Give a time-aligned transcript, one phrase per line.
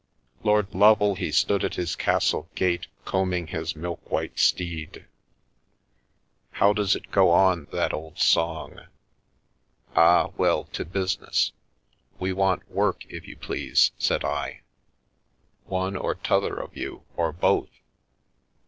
[0.41, 4.89] Lord Lovel he stood at his castle gate, Combing his milk white steed...
[4.93, 5.09] The Milky Way—
[6.57, 8.87] how does it go on, that old song?
[9.95, 11.51] Ah, well, to busi ness.""
[12.19, 14.61] We want work, if you please," said I."
[15.67, 17.69] One or t'other of you, or both